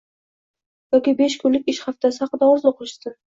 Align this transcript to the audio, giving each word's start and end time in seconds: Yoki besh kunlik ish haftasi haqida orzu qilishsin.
Yoki 0.95 1.13
besh 1.19 1.35
kunlik 1.43 1.69
ish 1.75 1.83
haftasi 1.89 2.25
haqida 2.25 2.51
orzu 2.57 2.73
qilishsin. 2.81 3.17